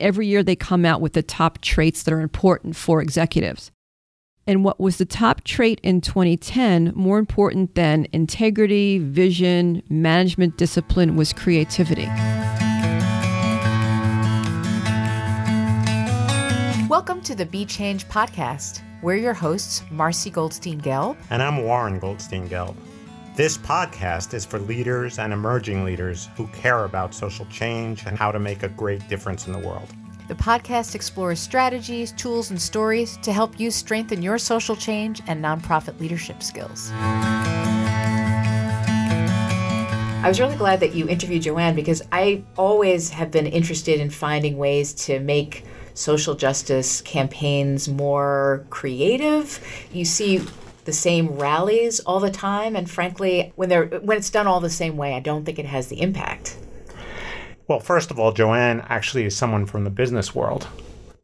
[0.00, 3.72] Every year they come out with the top traits that are important for executives.
[4.46, 11.16] And what was the top trait in 2010, more important than integrity, vision, management discipline,
[11.16, 12.06] was creativity.
[16.88, 18.82] Welcome to the Be Change podcast.
[19.02, 21.16] We're your hosts, Marcy Goldstein Gelb.
[21.30, 22.76] And I'm Warren Goldstein Gelb.
[23.38, 28.32] This podcast is for leaders and emerging leaders who care about social change and how
[28.32, 29.88] to make a great difference in the world.
[30.26, 35.40] The podcast explores strategies, tools, and stories to help you strengthen your social change and
[35.40, 36.90] nonprofit leadership skills.
[40.20, 44.10] I was really glad that you interviewed Joanne because I always have been interested in
[44.10, 49.64] finding ways to make social justice campaigns more creative.
[49.92, 50.44] You see
[50.88, 54.70] the same rallies all the time and frankly when they're when it's done all the
[54.70, 56.56] same way i don't think it has the impact.
[57.66, 60.66] Well first of all joanne actually is someone from the business world.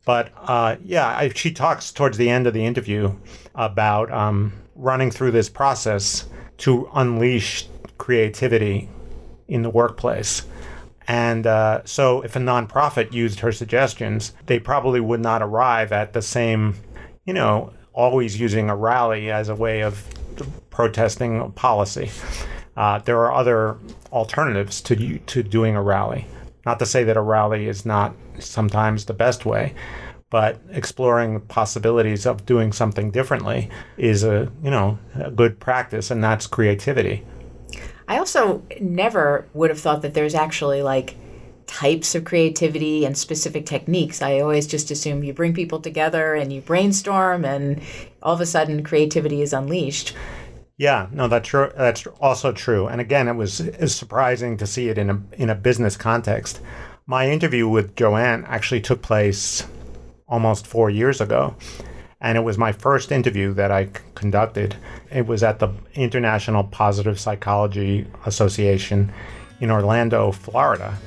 [0.05, 3.15] But uh, yeah I, she talks towards the end of the interview
[3.55, 6.27] about um, running through this process
[6.59, 8.91] to unleash creativity
[9.49, 10.43] in the workplace.
[11.09, 16.13] And uh, so if a nonprofit used her suggestions they probably would not arrive at
[16.13, 16.75] the same
[17.25, 20.05] you know always using a rally as a way of
[20.71, 22.11] protesting policy.
[22.77, 23.79] Uh, there are other
[24.13, 26.27] alternatives to to doing a rally.
[26.67, 29.75] Not to say that a rally is not sometimes the best way,
[30.31, 36.23] but exploring possibilities of doing something differently is a you know a good practice, and
[36.23, 37.25] that's creativity.
[38.09, 41.17] I also never would have thought that there's actually like
[41.67, 44.23] types of creativity and specific techniques.
[44.23, 47.81] I always just assume you bring people together and you brainstorm, and
[48.23, 50.15] all of a sudden creativity is unleashed.
[50.77, 51.71] Yeah, no, that's true.
[51.77, 52.89] That's also true.
[52.89, 55.97] And again, it was, it was surprising to see it in a in a business
[55.97, 56.61] context.
[57.07, 59.67] My interview with Joanne actually took place
[60.27, 61.55] almost four years ago,
[62.21, 64.75] and it was my first interview that I conducted.
[65.13, 69.13] It was at the International Positive Psychology Association
[69.61, 70.99] in Orlando, Florida.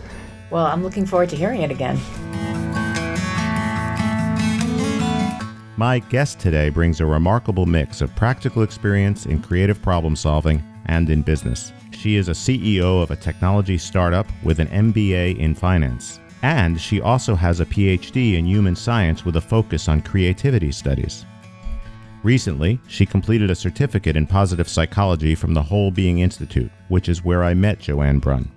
[0.50, 2.00] Well, I'm looking forward to hearing it again.
[5.75, 11.09] My guest today brings a remarkable mix of practical experience in creative problem solving and
[11.09, 11.72] in business.
[11.91, 16.19] She is a CEO of a technology startup with an MBA in finance.
[16.41, 21.25] And she also has a PhD in human science with a focus on creativity studies.
[22.24, 27.24] Recently, she completed a certificate in positive psychology from the Whole Being Institute, which is
[27.24, 28.50] where I met Joanne Brunn.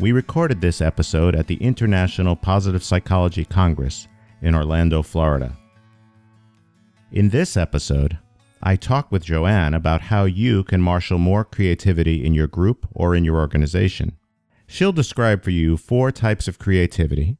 [0.00, 4.08] We recorded this episode at the International Positive Psychology Congress
[4.42, 5.56] in Orlando, Florida.
[7.12, 8.18] In this episode,
[8.60, 13.14] I talk with Joanne about how you can marshal more creativity in your group or
[13.14, 14.16] in your organization.
[14.66, 17.36] She'll describe for you four types of creativity,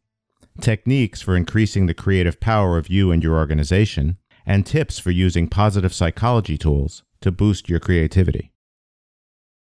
[0.60, 4.16] techniques for increasing the creative power of you and your organization,
[4.46, 8.52] and tips for using positive psychology tools to boost your creativity.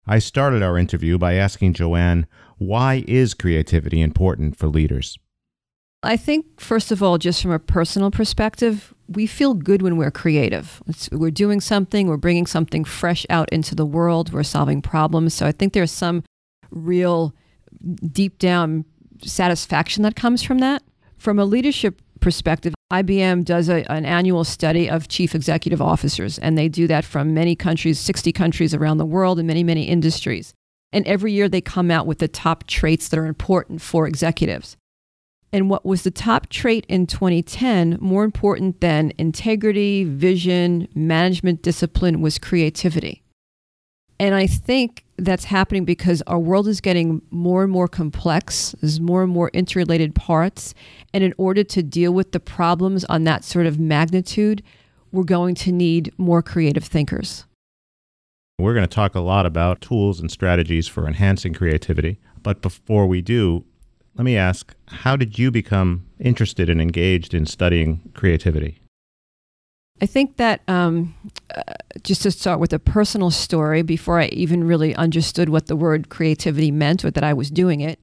[0.08, 2.28] I started our interview by asking Joanne,
[2.58, 5.18] why is creativity important for leaders?
[6.04, 10.12] I think, first of all, just from a personal perspective, we feel good when we're
[10.12, 10.82] creative.
[10.88, 15.34] It's, we're doing something, we're bringing something fresh out into the world, we're solving problems.
[15.34, 16.24] So I think there's some
[16.70, 17.34] real
[18.12, 18.86] deep down
[19.24, 20.84] satisfaction that comes from that.
[21.18, 26.58] From a leadership perspective, IBM does a, an annual study of chief executive officers, and
[26.58, 30.54] they do that from many countries, 60 countries around the world, and many, many industries.
[30.96, 34.78] And every year they come out with the top traits that are important for executives.
[35.52, 42.22] And what was the top trait in 2010, more important than integrity, vision, management discipline,
[42.22, 43.24] was creativity.
[44.22, 48.74] And I think that's happening because our world is getting more and more complex.
[48.80, 50.74] There's more and more interrelated parts.
[51.14, 54.64] And in order to deal with the problems on that sort of magnitude,
[55.12, 57.44] we're going to need more creative thinkers.
[58.58, 62.20] We're going to talk a lot about tools and strategies for enhancing creativity.
[62.42, 63.66] But before we do,
[64.16, 68.82] let me ask how did you become interested and engaged in studying creativity?
[70.02, 71.16] I think that um,
[71.56, 71.62] uh,
[72.04, 76.10] just to start with a personal story, before I even really understood what the word
[76.10, 78.00] creativity meant or that I was doing it,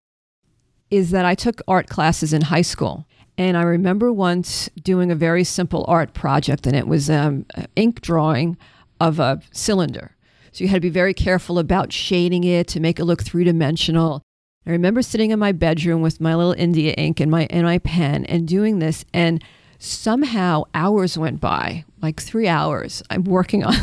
[0.90, 3.06] is that I took art classes in high school.
[3.38, 7.66] And I remember once doing a very simple art project, and it was um, an
[7.76, 8.58] ink drawing
[9.00, 10.12] of a cylinder.
[10.52, 13.44] So you had to be very careful about shading it to make it look three
[13.44, 14.22] dimensional.
[14.66, 17.78] I remember sitting in my bedroom with my little India ink and my and my
[17.78, 19.42] pen and doing this and
[19.82, 23.02] somehow hours went by, like three hours.
[23.10, 23.74] I'm working on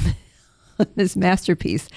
[0.95, 1.89] this masterpiece.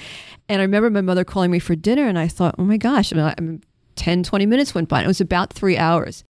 [0.49, 3.13] And I remember my mother calling me for dinner, and I thought, oh my gosh,
[3.13, 3.63] I mean,
[3.95, 4.99] 10, 20 minutes went by.
[4.99, 6.25] And it was about three hours.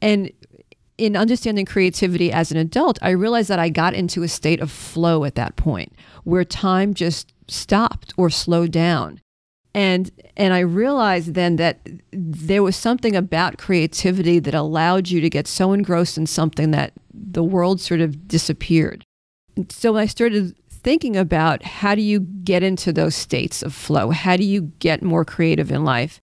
[0.00, 0.32] And
[0.96, 4.70] in understanding creativity as an adult, I realized that I got into a state of
[4.70, 5.92] flow at that point
[6.24, 9.20] where time just stopped or slowed down.
[9.72, 15.30] And and I realized then that there was something about creativity that allowed you to
[15.30, 19.04] get so engrossed in something that the world sort of disappeared.
[19.68, 24.10] So I started thinking about how do you get into those states of flow?
[24.10, 26.20] How do you get more creative in life?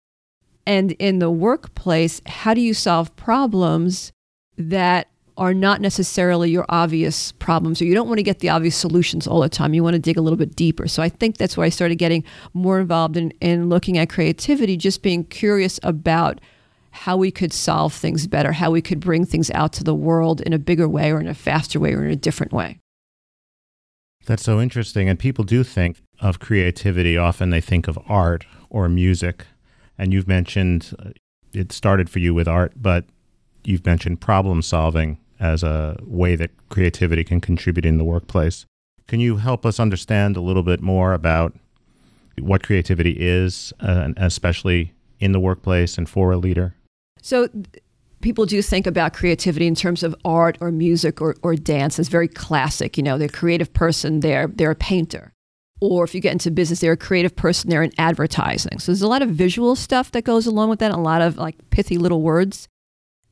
[0.65, 4.13] And in the workplace, how do you solve problems
[4.57, 5.07] that
[5.37, 9.27] are not necessarily your obvious problems or you don't want to get the obvious solutions
[9.27, 9.73] all the time.
[9.73, 10.87] You want to dig a little bit deeper.
[10.87, 14.77] So I think that's where I started getting more involved in, in looking at creativity,
[14.77, 16.39] just being curious about
[16.91, 20.41] how we could solve things better, how we could bring things out to the world
[20.41, 22.79] in a bigger way or in a faster way or in a different way.
[24.25, 25.09] That's so interesting.
[25.09, 27.17] And people do think of creativity.
[27.17, 29.47] Often they think of art or music.
[29.97, 31.09] And you've mentioned uh,
[31.53, 33.05] it started for you with art, but
[33.63, 38.65] you've mentioned problem solving as a way that creativity can contribute in the workplace.
[39.07, 41.53] Can you help us understand a little bit more about
[42.39, 46.73] what creativity is, uh, especially in the workplace and for a leader?
[47.21, 47.49] So,
[48.21, 52.07] people do think about creativity in terms of art or music or, or dance as
[52.07, 52.95] very classic.
[52.95, 55.33] You know, they're a creative person, they're, they're a painter.
[55.81, 58.79] Or if you get into business, they're a creative person, they're in advertising.
[58.79, 61.37] So there's a lot of visual stuff that goes along with that, a lot of
[61.37, 62.69] like pithy little words.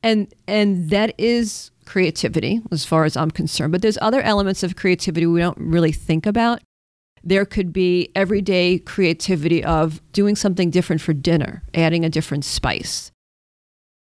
[0.02, 3.72] And and that is creativity as far as I'm concerned.
[3.72, 6.60] But there's other elements of creativity we don't really think about.
[7.22, 13.12] There could be everyday creativity of doing something different for dinner, adding a different spice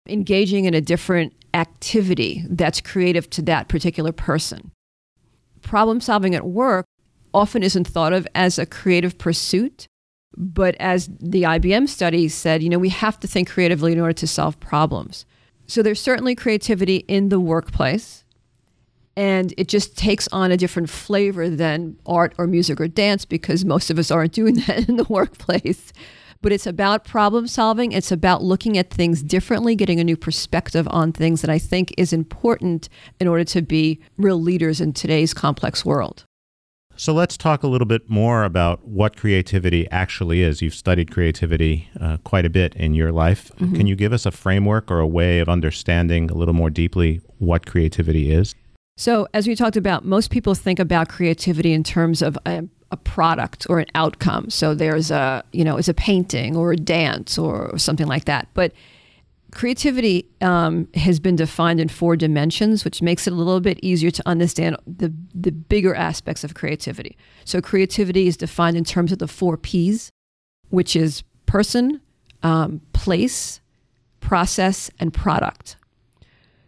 [0.08, 4.70] engaging in a different activity that's creative to that particular person.
[5.62, 6.84] Problem solving at work
[7.32, 9.86] often isn't thought of as a creative pursuit,
[10.36, 14.12] but as the IBM study said, you know, we have to think creatively in order
[14.12, 15.24] to solve problems.
[15.66, 18.24] So there's certainly creativity in the workplace,
[19.16, 23.64] and it just takes on a different flavor than art or music or dance because
[23.64, 25.92] most of us aren't doing that in the workplace
[26.44, 27.92] but it's about problem solving.
[27.92, 31.94] It's about looking at things differently, getting a new perspective on things that I think
[31.96, 36.26] is important in order to be real leaders in today's complex world.
[36.96, 40.62] So let's talk a little bit more about what creativity actually is.
[40.62, 43.50] You've studied creativity uh, quite a bit in your life.
[43.56, 43.76] Mm-hmm.
[43.76, 47.20] Can you give us a framework or a way of understanding a little more deeply
[47.38, 48.54] what creativity is?
[48.96, 52.96] So, as we talked about, most people think about creativity in terms of a, a
[52.96, 54.50] product or an outcome.
[54.50, 58.46] So there's a, you know, it's a painting or a dance or, something like that.
[58.54, 58.72] But
[59.54, 64.10] creativity um, has been defined in four dimensions, which makes it a little bit easier
[64.10, 67.16] to understand the, the bigger aspects of creativity.
[67.44, 70.10] So creativity is defined in terms of the four P's,
[70.70, 72.00] which is person,
[72.42, 73.60] um, place,
[74.20, 75.76] process, and product.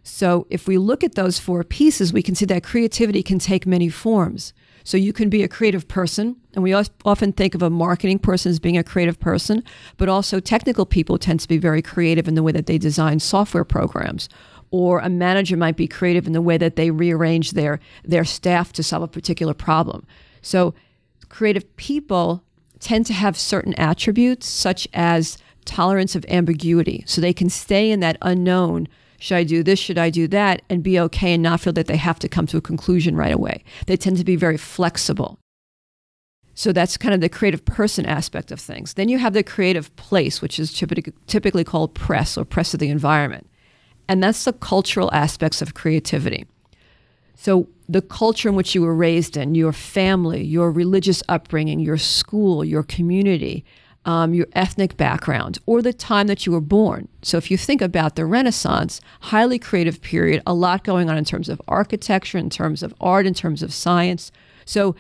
[0.03, 3.67] So if we look at those four pieces, we can see that creativity can take
[3.67, 4.55] many forms.
[4.85, 8.51] So you can be a creative person, and we often think of a marketing person
[8.51, 9.63] as being a creative person,
[9.99, 13.21] but also technical people tend to be very creative in the way that they design
[13.21, 14.31] software programs.
[14.71, 18.73] Or a manager might be creative in the way that they rearrange their, their staff
[18.73, 20.07] to solve a particular problem.
[20.41, 20.75] So
[21.29, 22.43] creative people
[22.81, 25.37] tend to have certain attributes, such as
[25.67, 27.05] tolerance of ambiguity.
[27.07, 28.89] So they can stay in that unknown
[29.19, 29.79] should I do this?
[29.79, 30.61] Should I do that?
[30.69, 33.33] And be okay and not feel that they have to come to a conclusion right
[33.33, 33.65] away.
[33.87, 35.39] They tend to be very flexible.
[36.57, 38.95] So that's kind of the creative person aspect of things.
[38.95, 42.89] Then you have the creative place, which is typically called press or press of the
[42.89, 43.49] environment.
[44.09, 46.47] And that's the cultural aspects of creativity.
[47.35, 51.99] So the culture in which you were raised in, your family, your religious upbringing, your
[51.99, 53.63] school, your community,
[54.07, 57.09] um, your ethnic background, or the time that you were born.
[57.23, 61.25] So, if you think about the Renaissance, highly creative period, a lot going on in
[61.25, 64.31] terms of architecture, in terms of art, in terms of science.
[64.65, 64.95] So,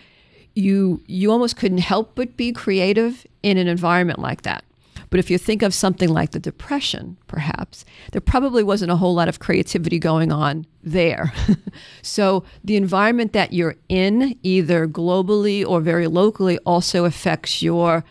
[0.56, 4.64] you you almost couldn't help but be creative in an environment like that.
[5.10, 9.14] But if you think of something like the Depression, perhaps, there probably wasn't a whole
[9.14, 11.32] lot of creativity going on there.
[12.02, 18.04] so the environment that you're in, either globally or very locally, also affects your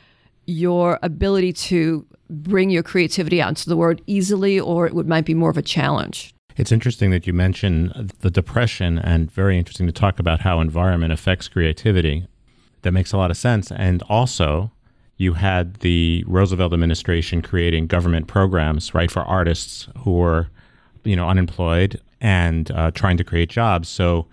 [0.48, 5.26] your ability to bring your creativity out into the world easily, or it would might
[5.26, 6.34] be more of a challenge.
[6.56, 11.12] It's interesting that you mention the depression, and very interesting to talk about how environment
[11.12, 12.28] affects creativity.
[12.86, 13.72] That makes a lot of sense.
[13.72, 14.72] And also,
[15.18, 20.50] you had the Roosevelt administration creating government programs, right, for artists who were,
[21.04, 23.90] you know, unemployed and uh, trying to create jobs.
[23.90, 24.28] So,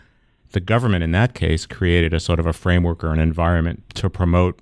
[0.51, 4.11] the government in that case created a sort of a framework or an environment to
[4.11, 4.61] promote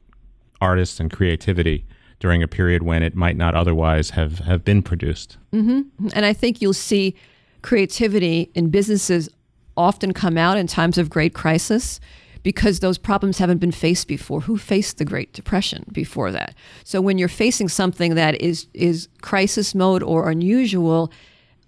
[0.60, 1.84] artists and creativity
[2.20, 5.36] during a period when it might not otherwise have, have been produced.
[5.52, 6.08] Mm-hmm.
[6.14, 7.16] And I think you'll see
[7.62, 9.28] creativity in businesses
[9.76, 11.98] often come out in times of great crisis
[12.42, 14.40] because those problems haven't been faced before.
[14.42, 16.54] Who faced the Great Depression before that?
[16.84, 21.12] So when you're facing something that is is crisis mode or unusual,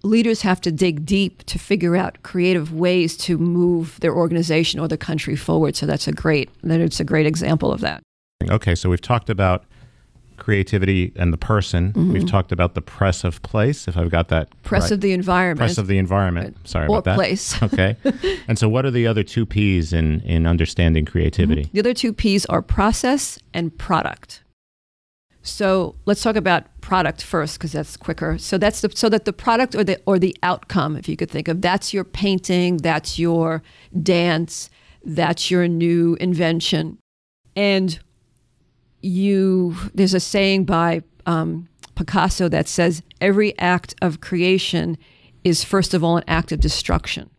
[0.03, 4.87] leaders have to dig deep to figure out creative ways to move their organization or
[4.87, 5.75] the country forward.
[5.75, 8.01] So that's a great that it's a great example of that.
[8.49, 9.65] Okay, so we've talked about
[10.37, 11.93] creativity and the person.
[11.93, 12.13] Mm-hmm.
[12.13, 14.91] We've talked about the press of place, if I've got that press right.
[14.91, 15.59] of the environment.
[15.59, 16.57] Press of the environment.
[16.67, 17.15] Sorry or about that.
[17.15, 17.61] place.
[17.63, 17.97] okay.
[18.47, 21.63] And so, what are the other two P's in in understanding creativity?
[21.63, 21.73] Mm-hmm.
[21.73, 24.43] The other two P's are process and product.
[25.43, 28.37] So let's talk about product first because that's quicker.
[28.37, 31.29] So that's the, so that the product or the or the outcome, if you could
[31.29, 33.61] think of, that's your painting, that's your
[34.01, 34.69] dance,
[35.03, 36.97] that's your new invention,
[37.57, 37.99] and
[39.03, 44.97] you there's a saying by um, Picasso that says every act of creation
[45.43, 47.29] is first of all an act of destruction.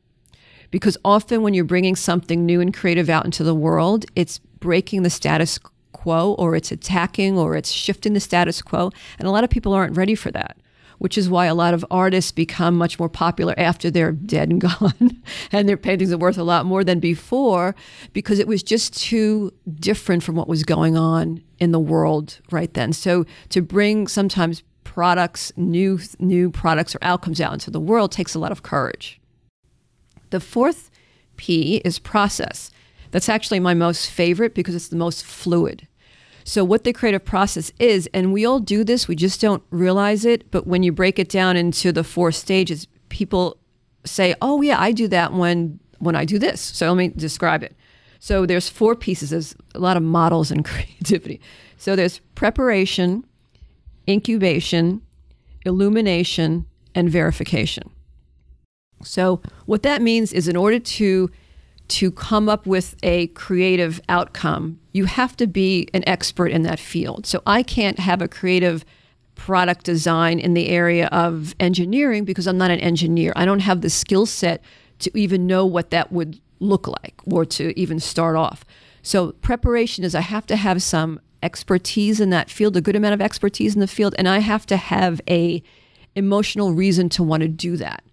[0.70, 5.02] Because often when you're bringing something new and creative out into the world, it's breaking
[5.02, 5.58] the status
[5.92, 8.90] quo or it's attacking or it's shifting the status quo.
[9.18, 10.56] And a lot of people aren't ready for that
[10.98, 14.60] which is why a lot of artists become much more popular after they're dead and
[14.80, 15.22] gone.
[15.52, 17.74] and their paintings are worth a lot more than before
[18.12, 22.72] because it was just too different from what was going on in the world right
[22.74, 22.92] then.
[22.92, 28.34] So to bring sometimes products, new new products or outcomes out into the world takes
[28.34, 29.20] a lot of courage.
[30.30, 30.90] The fourth
[31.36, 32.70] P is process.
[33.10, 35.86] That's actually my most favorite because it's the most fluid.
[36.46, 40.26] So, what the creative process is, and we all do this, we just don't realize
[40.26, 40.50] it.
[40.50, 43.56] But when you break it down into the four stages, people
[44.04, 47.62] say, "Oh, yeah, I do that when when I do this." So, let me describe
[47.62, 47.74] it.
[48.20, 49.30] So, there's four pieces.
[49.30, 51.40] There's a lot of models in creativity.
[51.78, 53.24] So, there's preparation,
[54.06, 55.00] incubation,
[55.64, 57.90] illumination, and verification.
[59.02, 61.30] So, what that means is, in order to
[61.86, 66.78] to come up with a creative outcome, you have to be an expert in that
[66.78, 67.26] field.
[67.26, 68.84] So I can't have a creative
[69.34, 73.32] product design in the area of engineering because I'm not an engineer.
[73.34, 74.62] I don't have the skill set
[75.00, 78.64] to even know what that would look like or to even start off.
[79.02, 83.14] So preparation is I have to have some expertise in that field, a good amount
[83.14, 85.62] of expertise in the field, and I have to have a
[86.14, 88.04] emotional reason to want to do that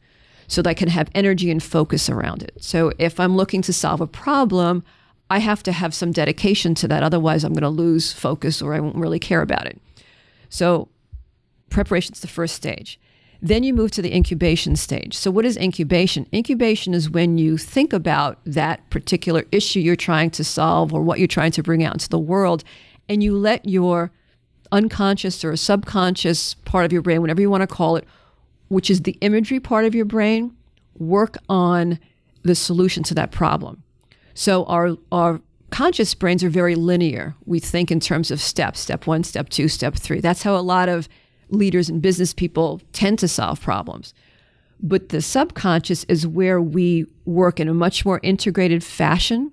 [0.47, 2.55] so that I can have energy and focus around it.
[2.59, 4.83] So if I'm looking to solve a problem,
[5.31, 7.03] I have to have some dedication to that.
[7.03, 9.81] Otherwise, I'm going to lose focus or I won't really care about it.
[10.49, 10.89] So
[11.69, 12.99] preparation is the first stage.
[13.41, 15.15] Then you move to the incubation stage.
[15.15, 16.27] So, what is incubation?
[16.33, 21.17] Incubation is when you think about that particular issue you're trying to solve or what
[21.17, 22.63] you're trying to bring out into the world,
[23.07, 24.11] and you let your
[24.71, 28.05] unconscious or subconscious part of your brain, whatever you want to call it,
[28.67, 30.55] which is the imagery part of your brain,
[30.99, 31.97] work on
[32.43, 33.80] the solution to that problem.
[34.33, 37.35] So our our conscious brains are very linear.
[37.45, 40.19] We think in terms of steps, step 1, step 2, step 3.
[40.19, 41.07] That's how a lot of
[41.49, 44.13] leaders and business people tend to solve problems.
[44.81, 49.51] But the subconscious is where we work in a much more integrated fashion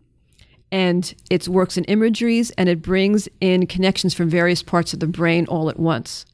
[0.70, 5.06] and it works in imageries and it brings in connections from various parts of the
[5.06, 6.24] brain all at once.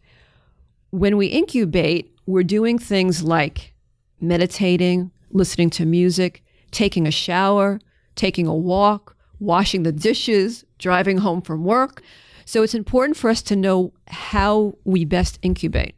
[0.90, 3.74] When we incubate, we're doing things like
[4.20, 7.80] meditating, listening to music, taking a shower,
[8.16, 12.02] taking a walk, washing the dishes, driving home from work.
[12.44, 15.94] So it's important for us to know how we best incubate.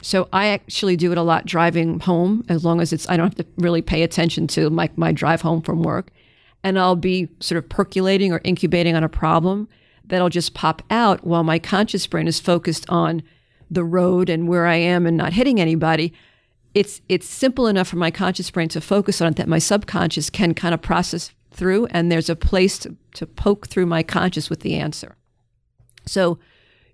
[0.00, 3.36] So I actually do it a lot driving home, as long as it's I don't
[3.36, 6.12] have to really pay attention to my, my drive home from work.
[6.62, 9.68] And I'll be sort of percolating or incubating on a problem
[10.04, 13.22] that'll just pop out while my conscious brain is focused on
[13.70, 16.12] the road and where I am and not hitting anybody,
[16.74, 20.30] it's it's simple enough for my conscious brain to focus on it that my subconscious
[20.30, 24.48] can kind of process through and there's a place to, to poke through my conscious
[24.48, 25.16] with the answer.
[26.06, 26.38] So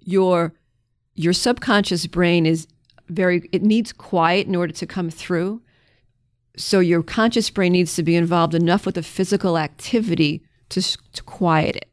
[0.00, 0.54] your
[1.14, 2.66] your subconscious brain is
[3.09, 5.62] very it needs quiet in order to come through.
[6.56, 11.23] So your conscious brain needs to be involved enough with the physical activity to, to
[11.25, 11.88] quiet it.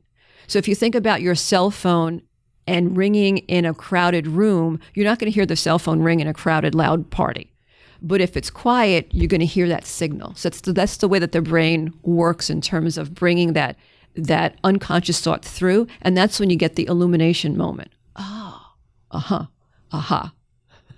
[0.48, 2.22] So if you think about your cell phone
[2.68, 6.20] and ringing in a crowded room, you're not going to hear the cell phone ring
[6.20, 7.51] in a crowded, loud party.
[8.02, 10.34] But if it's quiet, you're going to hear that signal.
[10.36, 13.78] So that's the, that's the way that the brain works in terms of bringing that
[14.16, 17.92] that unconscious thought through, and that's when you get the illumination moment.
[18.18, 18.62] Oh,
[19.10, 19.46] uh huh,
[19.92, 20.34] aha.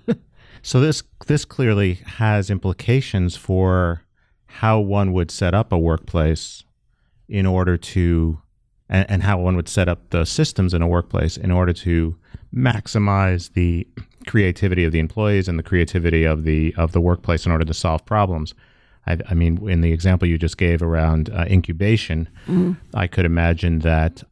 [0.08, 0.14] Uh-huh.
[0.62, 4.04] so this this clearly has implications for
[4.46, 6.64] how one would set up a workplace
[7.28, 8.40] in order to
[8.90, 12.16] and, and how one would set up the systems in a workplace in order to
[12.54, 13.88] maximize the
[14.28, 17.74] creativity of the employees and the creativity of the of the workplace in order to
[17.74, 18.54] solve problems.
[19.06, 22.74] I, I mean, in the example you just gave around uh, incubation, mm-hmm.
[22.94, 24.24] I could imagine that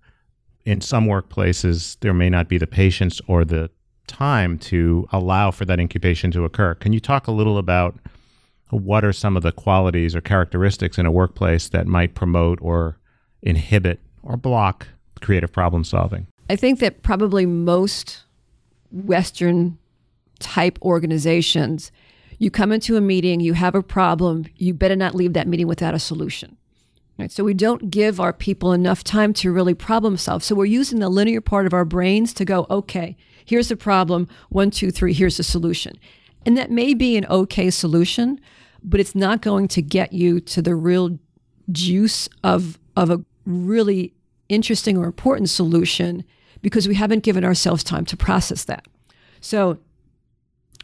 [0.65, 3.69] in some workplaces there may not be the patience or the
[4.07, 6.75] time to allow for that incubation to occur.
[6.75, 7.97] Can you talk a little about
[8.69, 12.97] what are some of the qualities or characteristics in a workplace that might promote or
[13.41, 14.87] inhibit or block
[15.21, 16.27] creative problem solving?
[16.49, 18.23] I think that probably most
[18.91, 19.77] Western
[20.41, 21.91] type organizations,
[22.37, 25.67] you come into a meeting, you have a problem, you better not leave that meeting
[25.67, 26.57] without a solution.
[27.19, 27.31] Right?
[27.31, 30.43] So we don't give our people enough time to really problem solve.
[30.43, 34.27] So we're using the linear part of our brains to go, okay, here's the problem,
[34.49, 35.99] one, two, three, here's the solution.
[36.45, 38.39] And that may be an okay solution,
[38.83, 41.19] but it's not going to get you to the real
[41.71, 44.13] juice of, of a really
[44.49, 46.23] interesting or important solution
[46.61, 48.87] because we haven't given ourselves time to process that.
[49.41, 49.77] So,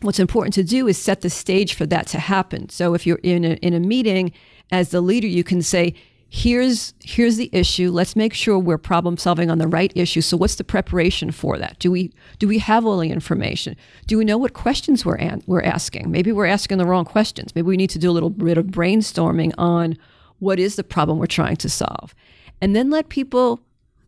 [0.02, 2.70] what's important to do is set the stage for that to happen.
[2.70, 4.32] So, if you're in a, in a meeting
[4.72, 5.96] as the leader, you can say,
[6.30, 7.90] here's here's the issue.
[7.92, 10.22] Let's make sure we're problem solving on the right issue.
[10.22, 11.80] So what's the preparation for that?
[11.80, 13.76] Do we do we have all the information?
[14.08, 16.12] Do we know what questions we're an, we're asking?
[16.12, 17.56] Maybe we're asking the wrong questions.
[17.56, 19.98] Maybe we need to do a little bit of brainstorming on
[20.40, 22.14] what is the problem we're trying to solve.
[22.62, 23.62] And then let people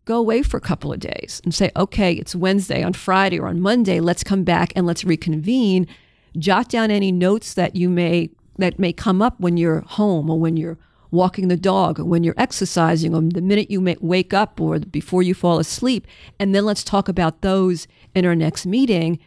[0.10, 3.48] go away for a couple of days and say okay it's wednesday on friday or
[3.48, 5.86] on monday let's come back and let's reconvene
[6.38, 10.40] jot down any notes that you may that may come up when you're home or
[10.40, 10.80] when you're
[11.12, 15.24] walking the dog, or when you're exercising, or the minute you wake up, or before
[15.24, 16.06] you fall asleep.
[16.40, 19.20] And then let's talk about those in our next meeting.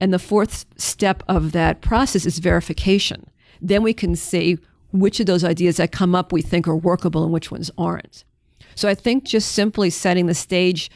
[0.00, 3.28] And the fourth step of that process is verification.
[3.60, 4.58] Then we can see
[4.92, 8.24] which of those ideas that come up we think are workable and which ones aren't.
[8.74, 10.90] So I think just simply setting the stage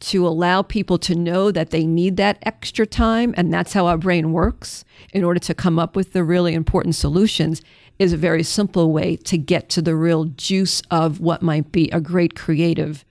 [0.00, 3.96] to allow people to know that they need that extra time and that's how our
[3.96, 7.62] brain works in order to come up with the really important solutions
[7.98, 11.88] is a very simple way to get to the real juice of what might be
[11.90, 13.04] a great creative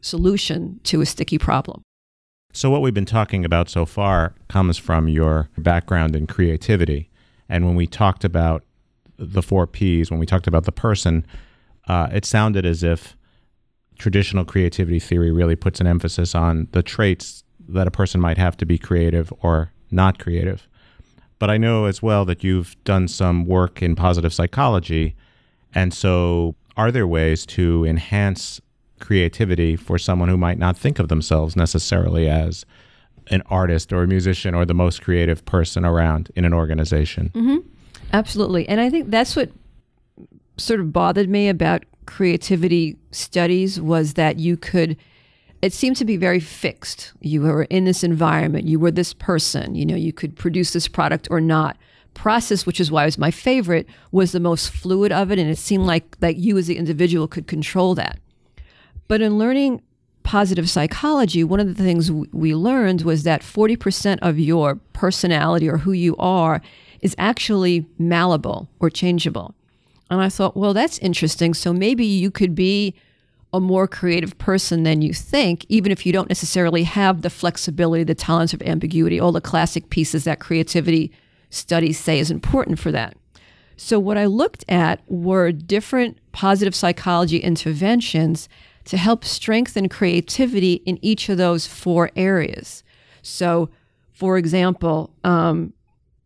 [0.00, 1.82] solution to a sticky problem.
[2.52, 7.10] So, what we've been talking about so far comes from your background in creativity.
[7.48, 8.64] And when we talked about
[9.18, 11.26] the four P's, when we talked about the person,
[11.86, 13.16] uh, it sounded as if
[14.00, 18.56] traditional creativity theory really puts an emphasis on the traits that a person might have
[18.56, 20.66] to be creative or not creative.
[21.38, 25.14] But I know as well that you've done some work in positive psychology.
[25.74, 28.60] And so, are there ways to enhance
[29.00, 32.64] creativity for someone who might not think of themselves necessarily as
[33.28, 37.30] an artist or a musician or the most creative person around in an organization?
[37.34, 37.58] Mm-hmm.
[38.12, 38.68] Absolutely.
[38.68, 39.50] And I think that's what
[40.56, 44.96] sort of bothered me about creativity studies was that you could
[45.62, 47.12] it seemed to be very fixed.
[47.20, 50.88] You were in this environment, you were this person, you know, you could produce this
[50.88, 51.76] product or not.
[52.14, 55.50] Process, which is why it was my favorite, was the most fluid of it, and
[55.50, 58.18] it seemed like that you as the individual could control that.
[59.06, 59.82] But in learning
[60.22, 65.78] positive psychology, one of the things we learned was that 40% of your personality or
[65.78, 66.62] who you are
[67.02, 69.54] is actually malleable or changeable.
[70.10, 71.54] And I thought, well, that's interesting.
[71.54, 72.94] So maybe you could be
[73.52, 78.04] a more creative person than you think, even if you don't necessarily have the flexibility,
[78.04, 81.12] the tolerance of ambiguity, all the classic pieces that creativity
[81.50, 83.16] studies say is important for that.
[83.76, 88.48] So, what I looked at were different positive psychology interventions
[88.84, 92.84] to help strengthen creativity in each of those four areas.
[93.22, 93.70] So,
[94.12, 95.72] for example, um,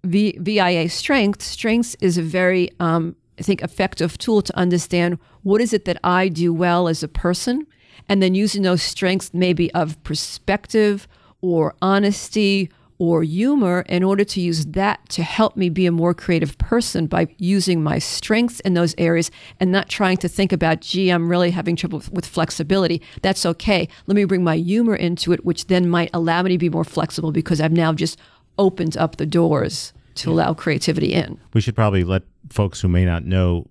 [0.03, 5.61] v- VIA strength, strengths is a very um, I think, effective tool to understand what
[5.61, 7.67] is it that I do well as a person,
[8.09, 11.09] and then using those strengths maybe of perspective
[11.41, 16.15] or honesty or humor in order to use that to help me be a more
[16.15, 20.81] creative person by using my strengths in those areas and not trying to think about,
[20.81, 23.03] gee, I'm really having trouble with, flexibility.
[23.23, 23.89] That's okay.
[24.07, 26.85] Let me bring my humor into it, which then might allow me to be more
[26.85, 28.19] flexible because I've now just
[28.59, 30.35] opened up the doors to yeah.
[30.35, 31.39] allow creativity in.
[31.53, 33.69] We should probably let folks who may not know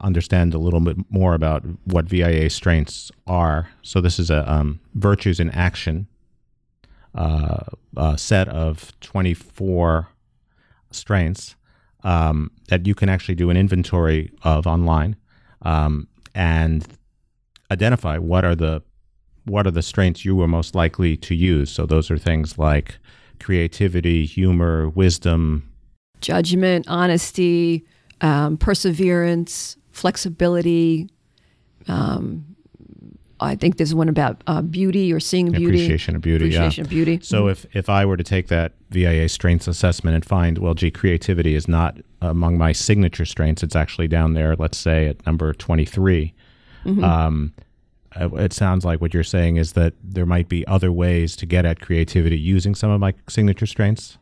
[0.00, 3.68] understand a little bit more about what VIA strengths are.
[3.82, 6.06] So this is a um, virtues in action
[7.16, 7.64] uh,
[7.96, 10.08] a set of 24
[10.90, 11.56] strengths
[12.04, 15.16] um, that you can actually do an inventory of online
[15.62, 16.86] um, and
[17.70, 18.82] identify what are the
[19.44, 21.70] what are the strengths you are most likely to use.
[21.70, 22.98] So those are things like
[23.38, 25.70] creativity, humor, wisdom,
[26.20, 27.86] judgment, honesty,
[28.20, 31.08] um, perseverance, flexibility,
[31.88, 32.56] um,
[33.38, 35.78] I think there's one about uh, beauty or seeing beauty.
[35.78, 36.46] Appreciation of beauty.
[36.46, 36.86] Appreciation yeah.
[36.86, 37.20] of beauty.
[37.22, 40.90] So if if I were to take that VIA strengths assessment and find, well, gee,
[40.90, 43.62] creativity is not among my signature strengths.
[43.62, 44.56] It's actually down there.
[44.56, 46.32] Let's say at number 23.
[46.86, 47.04] Mm-hmm.
[47.04, 47.52] Um,
[48.18, 51.46] uh, it sounds like what you're saying is that there might be other ways to
[51.46, 54.16] get at creativity using some of my signature strengths.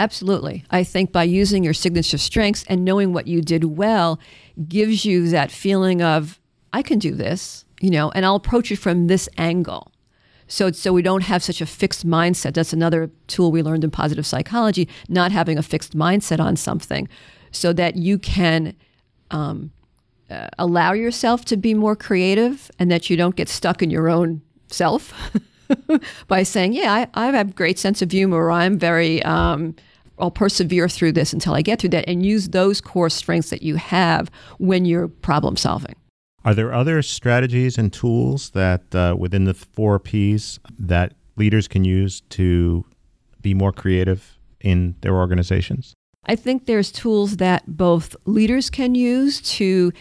[0.00, 0.64] Absolutely.
[0.70, 4.18] I think by using your signature strengths and knowing what you did well
[4.66, 6.40] gives you that feeling of,
[6.72, 9.92] I can do this, you know, and I'll approach it from this angle.
[10.46, 12.54] So, so we don't have such a fixed mindset.
[12.54, 17.06] That's another tool we learned in positive psychology, not having a fixed mindset on something
[17.50, 18.74] so that you can
[19.30, 19.70] um,
[20.30, 24.08] uh, allow yourself to be more creative and that you don't get stuck in your
[24.08, 25.12] own self
[26.26, 29.76] by saying, yeah, I, I have a great sense of humor, or I'm very, um,
[30.20, 33.62] I'll persevere through this until I get through that, and use those core strengths that
[33.62, 35.94] you have when you're problem solving.
[36.44, 41.84] Are there other strategies and tools that uh, within the four Ps that leaders can
[41.84, 42.84] use to
[43.42, 45.94] be more creative in their organizations?
[46.26, 49.92] I think there's tools that both leaders can use to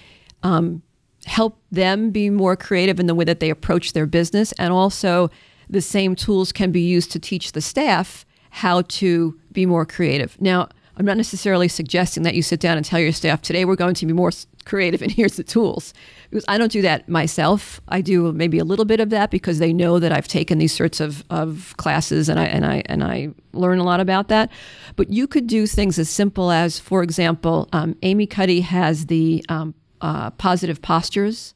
[0.44, 0.82] um,
[1.26, 5.30] help them be more creative in the way that they approach their business, and also
[5.70, 10.40] the same tools can be used to teach the staff how to be more creative.
[10.42, 13.78] Now, I'm not necessarily suggesting that you sit down and tell your staff, today we're
[13.78, 14.32] going to be more
[14.66, 15.94] creative and here's the tools.
[16.30, 17.80] Because I don't do that myself.
[17.88, 20.74] I do maybe a little bit of that because they know that I've taken these
[20.74, 24.52] sorts of, of classes and I, and, I, and I learn a lot about that.
[24.98, 29.44] But you could do things as simple as, for example, um, Amy Cuddy has the
[29.48, 31.54] um, uh, positive postures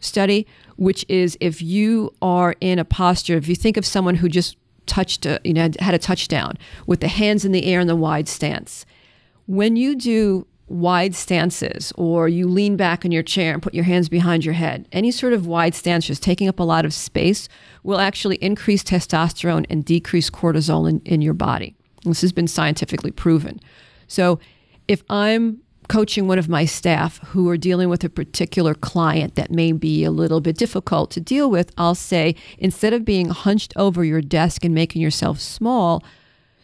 [0.00, 4.28] study, which is if you are in a posture, if you think of someone who
[4.28, 7.86] just touched, a, you know, had a touchdown with the hands in the air in
[7.86, 8.84] the wide stance.
[9.46, 13.84] When you do wide stances or you lean back in your chair and put your
[13.84, 16.94] hands behind your head, any sort of wide stance just taking up a lot of
[16.94, 17.48] space
[17.82, 21.76] will actually increase testosterone and decrease cortisol in, in your body.
[22.04, 23.60] This has been scientifically proven.
[24.08, 24.40] So
[24.88, 25.60] if I'm
[25.92, 30.04] coaching one of my staff who are dealing with a particular client that may be
[30.04, 34.22] a little bit difficult to deal with, I'll say, instead of being hunched over your
[34.22, 36.02] desk and making yourself small,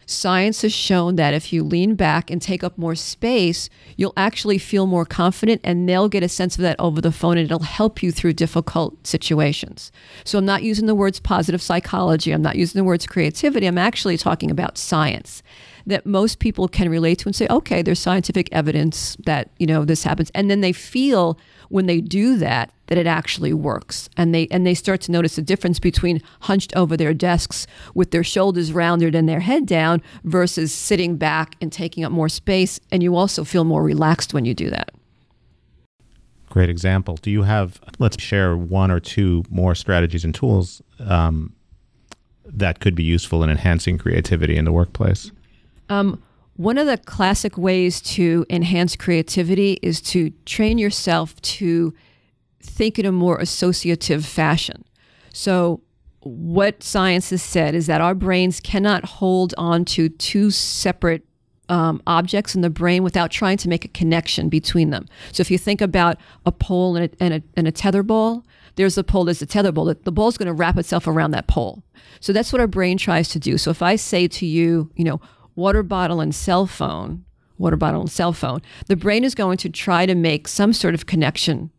[0.07, 4.57] science has shown that if you lean back and take up more space, you'll actually
[4.57, 7.59] feel more confident and they'll get a sense of that over the phone and it'll
[7.59, 9.91] help you through difficult situations.
[10.23, 13.77] So I'm not using the words positive psychology, I'm not using the words creativity, I'm
[13.77, 15.43] actually talking about science
[15.89, 19.85] that most people can relate to and say, okay, there's scientific evidence that, you know,
[19.85, 20.31] this happens.
[20.33, 21.37] And then they feel
[21.69, 24.09] when they do that that it actually works.
[24.17, 28.11] And they and they start to notice a difference between hunched over their desks with
[28.11, 32.79] their shoulders rounded and their head down versus sitting back and taking up more space.
[32.91, 34.91] And you also feel more relaxed when you do that.
[36.49, 37.17] Great example.
[37.17, 41.53] Do you have, let's share one or two more strategies and tools um,
[42.43, 45.31] that could be useful in enhancing creativity in the workplace?
[45.89, 46.21] Um,
[46.55, 51.93] one of the classic ways to enhance creativity is to train yourself to
[52.61, 54.83] think in a more associative fashion.
[55.33, 55.81] So,
[56.21, 61.23] what science has said is that our brains cannot hold on to two separate
[61.69, 65.07] um, objects in the brain without trying to make a connection between them.
[65.31, 68.43] So, if you think about a pole and a, and a, and a tether ball,
[68.75, 69.85] there's a pole, there's a tether ball.
[69.85, 71.83] The, the ball's going to wrap itself around that pole.
[72.19, 73.57] So, that's what our brain tries to do.
[73.57, 75.21] So, if I say to you, you know,
[75.59, 77.25] water bottle and cell phone,
[77.57, 80.93] water bottle and cell phone, the brain is going to try to make some sort
[80.93, 81.69] of connection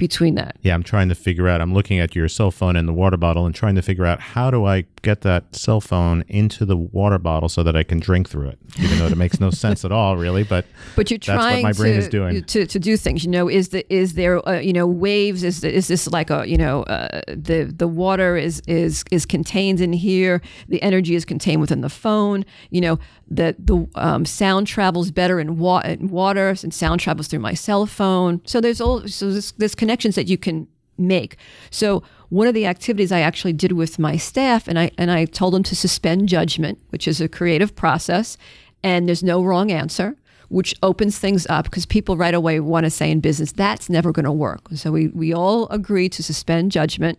[0.00, 0.56] between that.
[0.62, 1.60] Yeah, I'm trying to figure out.
[1.60, 4.18] I'm looking at your cell phone and the water bottle and trying to figure out
[4.18, 8.00] how do I get that cell phone into the water bottle so that I can
[8.00, 10.42] drink through it, even though it makes no sense at all, really.
[10.42, 10.64] But
[10.96, 12.42] but you're trying my brain to, is doing.
[12.42, 13.24] To, to do things.
[13.24, 15.44] You know, is the is there uh, you know waves?
[15.44, 19.26] Is the, is this like a you know uh, the the water is is is
[19.26, 20.40] contained in here?
[20.68, 22.46] The energy is contained within the phone.
[22.70, 22.98] You know
[23.30, 27.54] that the um, sound travels better in, wa- in water and sound travels through my
[27.54, 28.40] cell phone.
[28.44, 31.36] So there's all so there's, there's connections that you can make.
[31.70, 35.24] So one of the activities I actually did with my staff, and I and I
[35.24, 38.36] told them to suspend judgment, which is a creative process,
[38.84, 40.14] and there's no wrong answer,
[40.48, 44.12] which opens things up because people right away want to say in business that's never
[44.12, 44.60] going to work.
[44.74, 47.18] So we we all agree to suspend judgment,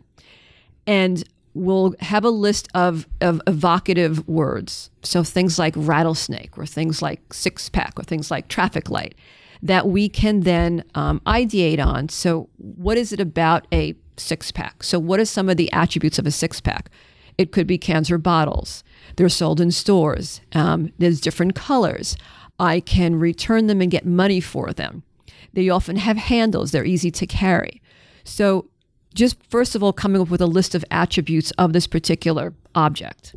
[0.88, 4.90] and we'll have a list of, of evocative words.
[5.04, 9.14] So things like rattlesnake, or things like six pack, or things like traffic light
[9.62, 12.10] that we can then um, ideate on.
[12.10, 14.84] So, what is it about a six pack?
[14.84, 16.90] So, what are some of the attributes of a six pack?
[17.38, 18.84] It could be cans or bottles.
[19.16, 20.42] They're sold in stores.
[20.54, 22.16] Um, there's different colors.
[22.60, 25.04] I can return them and get money for them.
[25.54, 26.72] They often have handles.
[26.72, 27.82] They're easy to carry.
[28.24, 28.68] So,
[29.14, 33.36] just first of all coming up with a list of attributes of this particular object.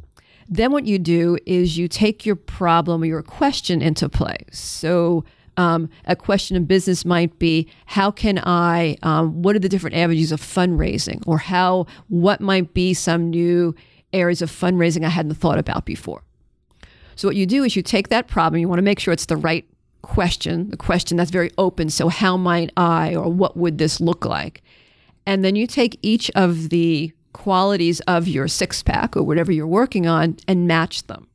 [0.48, 4.38] Then what you do is you take your problem or your question into play.
[4.52, 5.24] So
[5.56, 9.96] um, a question in business might be how can I, um, what are the different
[9.96, 13.74] avenues of fundraising or how, what might be some new
[14.12, 16.22] areas of fundraising I hadn't thought about before.
[17.16, 19.26] So what you do is you take that problem, you want to make sure it's
[19.26, 19.66] the right
[20.02, 21.90] question, the question that's very open.
[21.90, 24.62] So how might I or what would this look like?
[25.26, 29.66] And then you take each of the qualities of your six pack or whatever you're
[29.66, 31.28] working on and match them.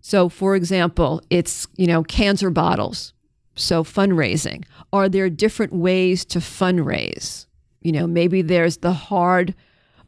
[0.00, 3.12] So for example, it's, you know, cans or bottles.
[3.56, 4.64] So fundraising.
[4.92, 7.46] Are there different ways to fundraise?
[7.80, 9.54] You know, maybe there's the hard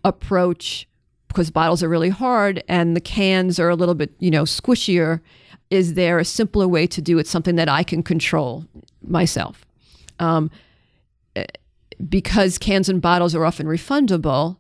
[0.05, 0.87] approach
[1.29, 5.21] because bottles are really hard and the cans are a little bit, you know, squishier.
[5.71, 8.65] Is there a simpler way to do it, something that I can control
[9.03, 9.65] myself?
[10.19, 10.51] Um,
[11.37, 11.45] eh,
[12.09, 14.57] because cans and bottles are often refundable,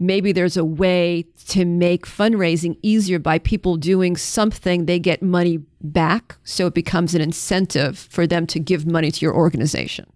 [0.00, 5.58] maybe there's a way to make fundraising easier by people doing something they get money
[5.82, 6.36] back.
[6.42, 10.10] So it becomes an incentive for them to give money to your organization.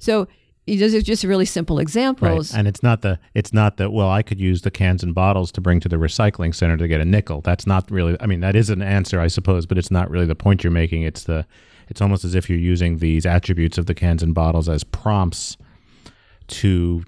[0.00, 0.26] So
[0.66, 2.52] those are just really simple examples.
[2.52, 2.58] Right.
[2.58, 5.50] and it's not the it's not that well i could use the cans and bottles
[5.52, 7.40] to bring to the recycling center to get a nickel.
[7.40, 10.26] That's not really i mean that is an answer i suppose but it's not really
[10.26, 11.02] the point you're making.
[11.02, 11.46] It's the
[11.88, 15.56] it's almost as if you're using these attributes of the cans and bottles as prompts
[16.48, 17.02] to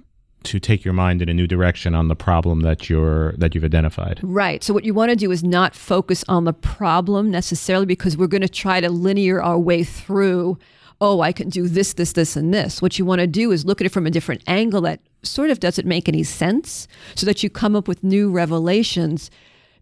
[0.45, 3.65] to take your mind in a new direction on the problem that you're that you've
[3.65, 4.21] identified.
[4.23, 4.65] Right.
[4.65, 8.27] So what you want to do is not focus on the problem necessarily because we're
[8.27, 10.59] going to try to linear our way through
[11.03, 12.83] oh, I can do this this this and this.
[12.83, 15.51] What you want to do is look at it from a different angle that sort
[15.51, 19.31] of doesn't make any sense so that you come up with new revelations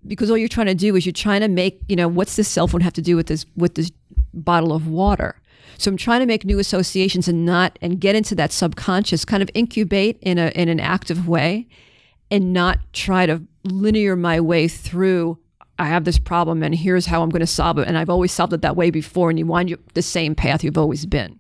[0.06, 2.48] because all you're trying to do is you're trying to make, you know, what's this
[2.48, 3.90] cell phone have to do with this with this
[4.32, 5.40] bottle of water?
[5.76, 9.42] So I'm trying to make new associations and not and get into that subconscious, kind
[9.42, 11.66] of incubate in a in an active way,
[12.31, 15.38] and not try to linear my way through.
[15.81, 17.87] I have this problem, and here's how I'm going to solve it.
[17.87, 20.64] And I've always solved it that way before, and you wind up the same path
[20.64, 21.38] you've always been.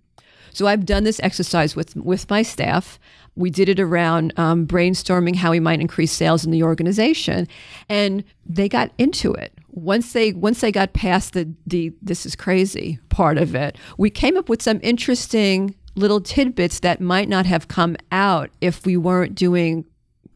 [0.52, 2.98] So I've done this exercise with with my staff.
[3.34, 7.48] We did it around um, brainstorming how we might increase sales in the organization,
[7.88, 12.34] and they got into it once they once they got past the the this is
[12.34, 17.46] crazy part of it, we came up with some interesting little tidbits that might not
[17.46, 19.84] have come out if we weren't doing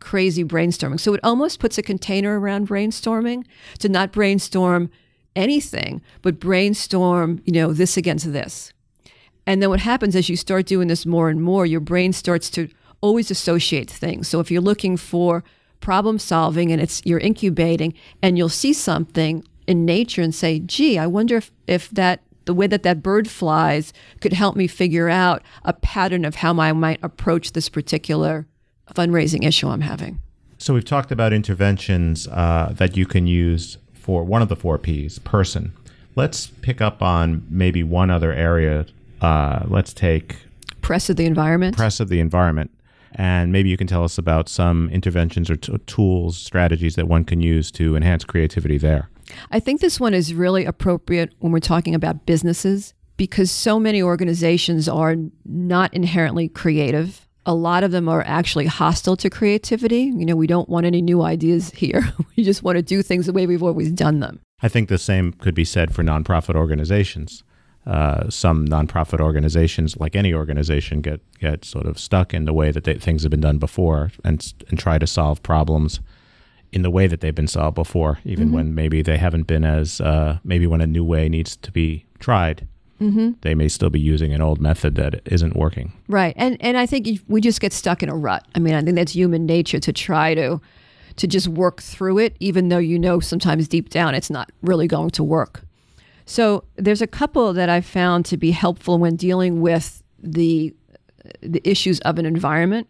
[0.00, 0.98] crazy brainstorming.
[0.98, 3.44] So it almost puts a container around brainstorming
[3.78, 4.90] to not brainstorm
[5.36, 8.72] anything, but brainstorm, you know, this against this.
[9.46, 12.50] And then what happens as you start doing this more and more, your brain starts
[12.50, 12.68] to
[13.00, 14.28] always associate things.
[14.28, 15.42] So if you're looking for
[15.82, 17.92] problem solving and it's you're incubating
[18.22, 22.54] and you'll see something in nature and say, gee, I wonder if, if that the
[22.54, 26.72] way that that bird flies could help me figure out a pattern of how I
[26.72, 28.46] might approach this particular
[28.94, 30.20] fundraising issue I'm having.
[30.58, 34.78] So we've talked about interventions uh, that you can use for one of the four
[34.78, 35.72] P's, person.
[36.16, 38.86] Let's pick up on maybe one other area.
[39.20, 40.36] Uh, let's take
[40.80, 41.76] press of the environment.
[41.76, 42.70] Press of the environment.
[43.14, 47.24] And maybe you can tell us about some interventions or t- tools, strategies that one
[47.24, 49.08] can use to enhance creativity there.
[49.50, 54.02] I think this one is really appropriate when we're talking about businesses because so many
[54.02, 57.26] organizations are not inherently creative.
[57.44, 60.02] A lot of them are actually hostile to creativity.
[60.02, 62.12] You know, we don't want any new ideas here.
[62.36, 64.40] we just want to do things the way we've always done them.
[64.62, 67.42] I think the same could be said for nonprofit organizations
[67.86, 72.70] uh, some nonprofit organizations, like any organization, get get sort of stuck in the way
[72.70, 76.00] that they, things have been done before, and and try to solve problems
[76.72, 78.54] in the way that they've been solved before, even mm-hmm.
[78.54, 82.06] when maybe they haven't been as uh, maybe when a new way needs to be
[82.18, 82.66] tried.
[83.00, 83.32] Mm-hmm.
[83.40, 85.92] They may still be using an old method that isn't working.
[86.08, 88.46] Right, and and I think we just get stuck in a rut.
[88.54, 90.60] I mean, I think that's human nature to try to
[91.16, 94.86] to just work through it, even though you know sometimes deep down it's not really
[94.86, 95.64] going to work.
[96.32, 100.74] So there's a couple that I've found to be helpful when dealing with the
[101.42, 102.88] the issues of an environment.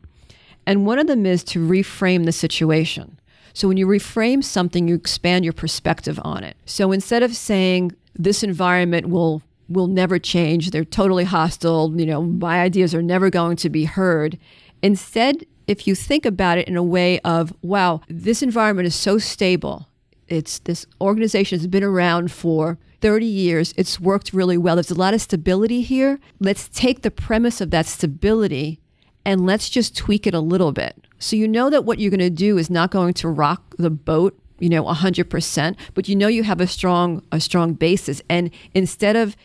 [0.64, 3.18] And one of them is to reframe the situation.
[3.52, 6.56] So when you reframe something, you expand your perspective on it.
[6.66, 12.22] So instead of saying this environment will will never change, they're totally hostile, you know,
[12.22, 14.38] my ideas are never going to be heard,
[14.82, 19.18] instead if you think about it in a way of wow, this environment is so
[19.18, 19.88] stable.
[20.28, 23.74] It's this organization has been around for 30 years.
[23.76, 24.76] It's worked really well.
[24.76, 26.18] There's a lot of stability here.
[26.40, 28.80] Let's take the premise of that stability
[29.24, 31.06] and let's just tweak it a little bit.
[31.18, 33.90] So you know that what you're going to do is not going to rock the
[33.90, 38.50] boat, you know, 100%, but you know you have a strong a strong basis and
[38.74, 39.36] instead of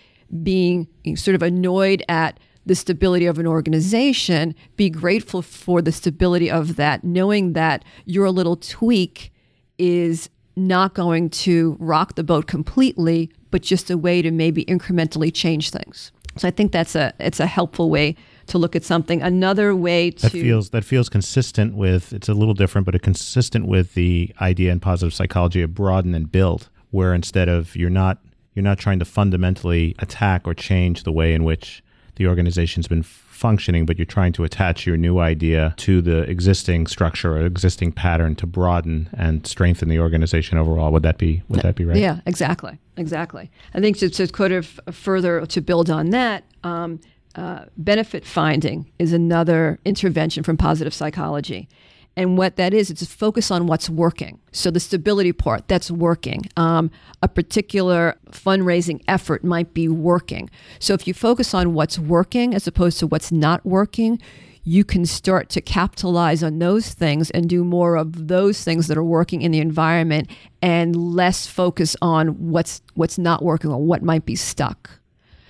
[0.43, 6.51] being sort of annoyed at the stability of an organization, be grateful for the stability
[6.51, 9.31] of that, knowing that your little tweak
[9.77, 15.33] is not going to rock the boat completely, but just a way to maybe incrementally
[15.33, 16.11] change things.
[16.37, 18.15] So I think that's a it's a helpful way
[18.47, 19.21] to look at something.
[19.21, 23.03] Another way to that feels that feels consistent with it's a little different, but it's
[23.03, 27.89] consistent with the idea in positive psychology of broaden and build, where instead of you're
[27.89, 28.19] not
[28.53, 31.83] you're not trying to fundamentally attack or change the way in which
[32.15, 33.03] the organization's been
[33.37, 37.91] functioning, but you're trying to attach your new idea to the existing structure or existing
[37.91, 40.91] pattern to broaden and strengthen the organization overall.
[40.91, 41.97] Would that be would that be right?
[41.97, 43.51] Yeah, exactly, exactly.
[43.73, 46.43] I think to, to kind of further to build on that.
[46.63, 46.99] Um,
[47.35, 51.69] uh, benefit finding is another intervention from positive psychology.
[52.17, 54.39] And what that is, it's a focus on what's working.
[54.51, 56.49] So the stability part, that's working.
[56.57, 56.89] Um,
[57.21, 60.49] a particular fundraising effort might be working.
[60.79, 64.19] So if you focus on what's working as opposed to what's not working,
[64.63, 68.97] you can start to capitalize on those things and do more of those things that
[68.97, 70.27] are working in the environment
[70.61, 74.89] and less focus on what's what's not working or what might be stuck.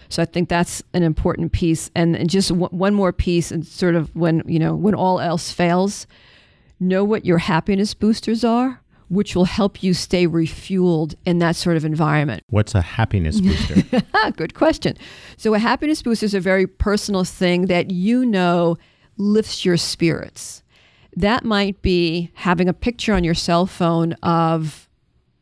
[0.09, 1.89] So I think that's an important piece.
[1.95, 5.19] And, and just w- one more piece, and sort of when you know when all
[5.19, 6.05] else fails,
[6.79, 11.77] know what your happiness boosters are, which will help you stay refueled in that sort
[11.77, 12.43] of environment.
[12.49, 14.01] What's a happiness booster?
[14.35, 14.97] Good question.
[15.37, 18.77] So a happiness booster is a very personal thing that you know
[19.17, 20.63] lifts your spirits.
[21.15, 24.87] That might be having a picture on your cell phone of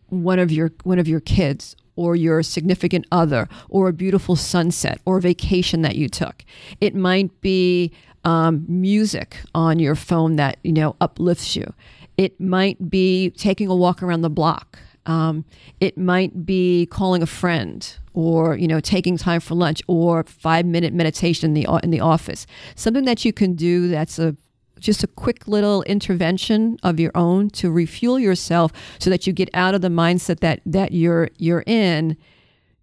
[0.10, 5.02] one of your one of your kids or your significant other or a beautiful sunset
[5.06, 6.43] or a vacation that you took.
[6.82, 7.91] It might be
[8.25, 11.71] um, music on your phone that you know uplifts you.
[12.17, 14.79] It might be taking a walk around the block.
[15.05, 15.45] Um,
[15.79, 20.65] it might be calling a friend or you know taking time for lunch or five
[20.65, 24.35] minute meditation in the in the office something that you can do that's a
[24.79, 29.49] just a quick little intervention of your own to refuel yourself so that you get
[29.53, 32.17] out of the mindset that that you're you're in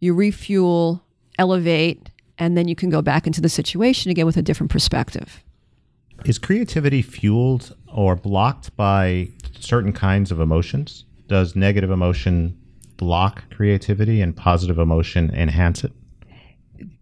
[0.00, 1.02] you refuel
[1.38, 2.10] elevate
[2.42, 5.44] and then you can go back into the situation again with a different perspective.
[6.24, 9.28] Is creativity fueled or blocked by
[9.60, 11.04] certain kinds of emotions?
[11.28, 12.58] Does negative emotion
[12.96, 15.92] block creativity and positive emotion enhance it?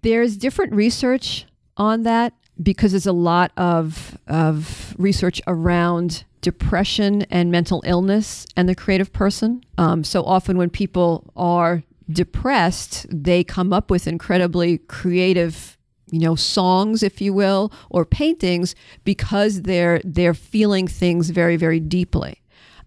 [0.02, 1.46] There's different research
[1.78, 8.68] on that because there's a lot of, of research around depression and mental illness and
[8.68, 9.64] the creative person.
[9.78, 15.76] Um, so often when people are depressed, they come up with incredibly creative
[16.12, 21.78] you know songs if you will or paintings because they're they're feeling things very very
[21.78, 22.42] deeply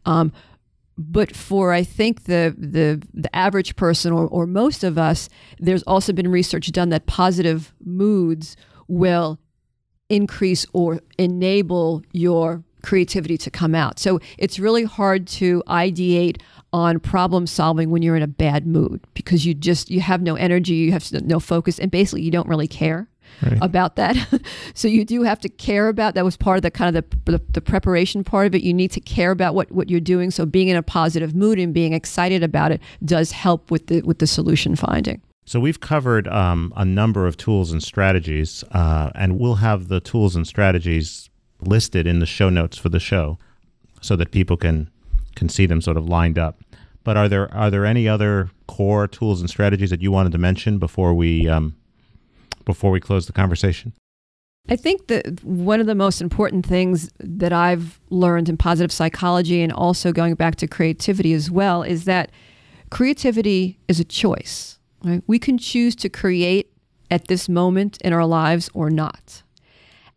[0.06, 0.34] um,
[0.98, 5.84] but for I think the the the average person or, or most of us, there's
[5.84, 8.56] also been research done that positive moods
[8.88, 9.40] will
[10.10, 13.98] increase or enable your creativity to come out.
[13.98, 16.42] So it's really hard to ideate
[16.74, 20.36] on problem solving when you're in a bad mood because you just you have no
[20.36, 23.08] energy, you have no focus and basically you don't really care.
[23.42, 23.58] Right.
[23.64, 24.16] about that.
[24.76, 27.32] so you do have to care about that was part of the kind of the,
[27.32, 28.62] the, the, preparation part of it.
[28.62, 30.30] You need to care about what, what you're doing.
[30.30, 34.04] So being in a positive mood and being excited about it does help with the
[34.04, 35.20] with the solution finding.
[35.46, 40.00] So we've covered um, a number of tools and strategies, uh, and we'll have the
[40.00, 43.40] tools and strategies listed in the show notes for the show,
[44.00, 44.92] so that people can
[45.36, 46.62] can see them sort of lined up.
[47.04, 50.38] But are there are there any other core tools and strategies that you wanted to
[50.38, 51.76] mention before we um,
[52.66, 53.94] before we close the conversation?
[54.70, 59.62] I think that one of the most important things that I've learned in positive psychology
[59.62, 62.32] and also going back to creativity as well is that
[62.90, 65.22] creativity is a choice Right?
[65.28, 66.72] We can choose to create
[67.12, 69.43] at this moment in our lives or not.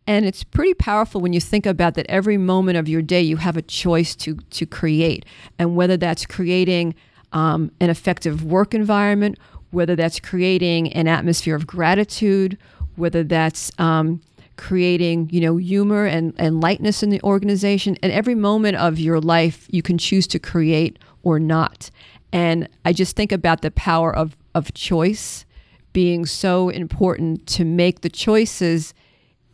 [0.07, 3.37] And it's pretty powerful when you think about that every moment of your day you
[3.37, 5.25] have a choice to, to create.
[5.59, 6.95] And whether that's creating
[7.33, 9.37] um, an effective work environment,
[9.71, 12.57] whether that's creating an atmosphere of gratitude,
[12.95, 14.21] whether that's um,
[14.55, 17.97] creating you know humor and, and lightness in the organization.
[18.01, 21.91] And every moment of your life you can choose to create or not.
[22.31, 25.45] And I just think about the power of of choice
[25.93, 28.93] being so important to make the choices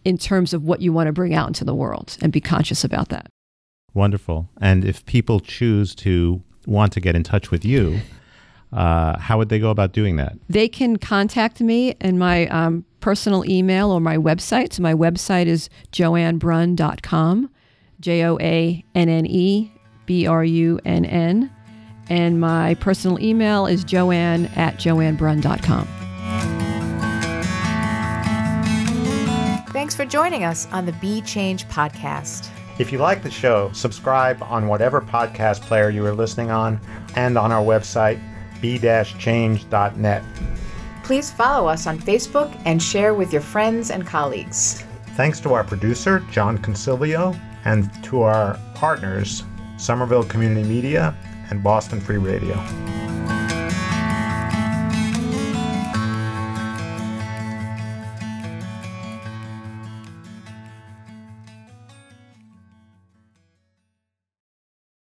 [0.06, 2.84] in terms of what you want to bring out into the world and be conscious
[2.84, 3.28] about that.
[3.94, 4.50] Wonderful.
[4.60, 8.00] And if people choose to want to get in touch with you,
[8.72, 10.34] uh, how would they go about doing that?
[10.50, 14.74] They can contact me in my um, personal email or my website.
[14.74, 17.50] So my website is joannebrunn.com,
[18.00, 19.72] J O A N N E
[20.06, 21.52] B R U N N.
[22.10, 26.03] And my personal email is joanne at joannebrunn.com.
[29.84, 32.48] Thanks for joining us on the Be Change podcast.
[32.80, 36.80] If you like the show, subscribe on whatever podcast player you are listening on
[37.18, 38.18] and on our website,
[38.62, 40.24] b-change.net.
[41.04, 44.86] Please follow us on Facebook and share with your friends and colleagues.
[45.18, 49.44] Thanks to our producer, John Consilio, and to our partners,
[49.76, 51.14] Somerville Community Media
[51.50, 52.56] and Boston Free Radio.